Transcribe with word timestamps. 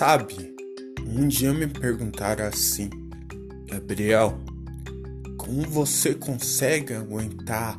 Sabe, 0.00 0.56
um 1.06 1.28
dia 1.28 1.52
me 1.52 1.66
perguntaram 1.66 2.46
assim, 2.46 2.88
Gabriel, 3.66 4.40
como 5.36 5.60
você 5.68 6.14
consegue 6.14 6.94
aguentar 6.94 7.76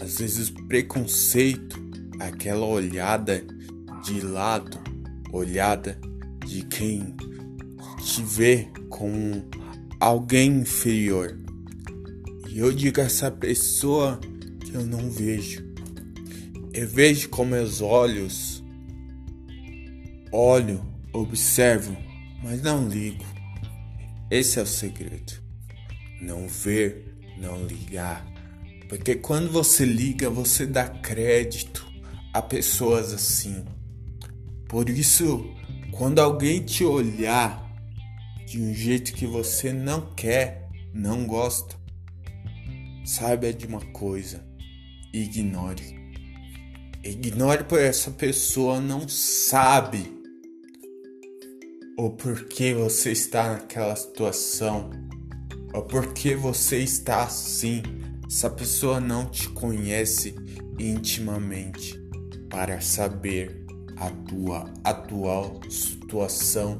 às 0.00 0.20
vezes 0.20 0.50
preconceito, 0.68 1.82
aquela 2.20 2.64
olhada 2.64 3.44
de 4.04 4.20
lado, 4.20 4.78
olhada 5.32 5.98
de 6.46 6.62
quem 6.66 7.12
te 8.00 8.22
vê 8.22 8.68
como 8.88 9.44
alguém 9.98 10.60
inferior. 10.60 11.36
E 12.50 12.60
eu 12.60 12.72
digo 12.72 13.00
a 13.00 13.04
essa 13.04 13.32
pessoa 13.32 14.20
que 14.60 14.74
eu 14.74 14.86
não 14.86 15.10
vejo. 15.10 15.64
Eu 16.72 16.86
vejo 16.86 17.28
com 17.30 17.44
meus 17.44 17.80
olhos, 17.80 18.62
olho, 20.30 20.91
observo, 21.12 21.96
mas 22.42 22.62
não 22.62 22.88
ligo. 22.88 23.24
Esse 24.30 24.58
é 24.58 24.62
o 24.62 24.66
segredo. 24.66 25.34
Não 26.20 26.48
ver, 26.48 27.18
não 27.38 27.66
ligar. 27.66 28.26
Porque 28.88 29.14
quando 29.14 29.50
você 29.50 29.84
liga, 29.84 30.30
você 30.30 30.66
dá 30.66 30.88
crédito 30.88 31.86
a 32.32 32.40
pessoas 32.40 33.12
assim. 33.12 33.64
Por 34.68 34.88
isso, 34.88 35.54
quando 35.90 36.18
alguém 36.18 36.62
te 36.62 36.84
olhar 36.84 37.70
de 38.46 38.60
um 38.60 38.72
jeito 38.72 39.12
que 39.12 39.26
você 39.26 39.72
não 39.72 40.14
quer, 40.14 40.68
não 40.94 41.26
gosta, 41.26 41.76
saiba 43.04 43.52
de 43.52 43.66
uma 43.66 43.80
coisa: 43.92 44.44
ignore. 45.12 46.00
Ignore 47.04 47.64
por 47.64 47.80
essa 47.80 48.10
pessoa 48.12 48.80
não 48.80 49.08
sabe 49.08 50.21
o 51.96 52.10
porquê 52.10 52.72
você 52.72 53.12
está 53.12 53.52
naquela 53.52 53.94
situação, 53.94 54.90
o 55.74 55.82
porquê 55.82 56.34
você 56.34 56.78
está 56.78 57.24
assim. 57.24 57.82
Essa 58.26 58.48
pessoa 58.48 58.98
não 58.98 59.26
te 59.26 59.48
conhece 59.50 60.34
intimamente 60.78 62.00
para 62.48 62.80
saber 62.80 63.66
a 63.96 64.10
tua 64.10 64.72
atual 64.82 65.60
situação 65.68 66.78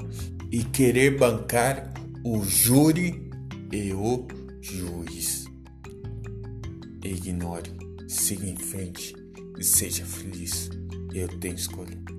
e 0.50 0.64
querer 0.64 1.18
bancar 1.18 1.92
o 2.24 2.42
júri 2.42 3.30
e 3.70 3.92
o 3.92 4.26
juiz. 4.62 5.44
Ignore, 7.04 7.70
siga 8.08 8.46
em 8.46 8.56
frente 8.56 9.14
e 9.58 9.64
seja 9.64 10.06
feliz. 10.06 10.70
Eu 11.12 11.28
tenho 11.38 11.54
escolha. 11.54 12.11